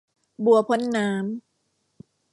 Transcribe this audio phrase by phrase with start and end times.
[0.45, 1.25] บัวพ้นน้ำ